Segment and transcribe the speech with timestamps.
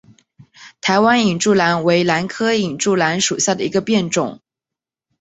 [0.81, 4.41] 台湾隐柱兰为兰科隐柱兰属下的一个变种。